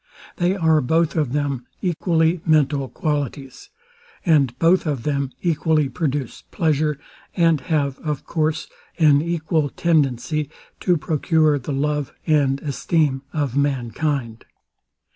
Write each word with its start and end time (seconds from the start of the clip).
They 0.37 0.55
are 0.55 0.81
both 0.81 1.15
of 1.15 1.31
them 1.31 1.63
equally 1.79 2.41
mental 2.43 2.89
qualities: 2.89 3.69
And 4.25 4.57
both 4.57 4.87
of 4.87 5.03
them 5.03 5.29
equally 5.43 5.89
produce 5.89 6.41
pleasure; 6.49 6.97
and 7.37 7.61
have 7.61 7.99
of 7.99 8.25
course 8.25 8.67
an 8.97 9.21
equal 9.21 9.69
tendency 9.69 10.49
to 10.79 10.97
procure 10.97 11.59
the 11.59 11.71
love 11.71 12.13
and 12.25 12.59
esteem 12.61 13.21
of 13.31 13.55
mankind. 13.55 14.45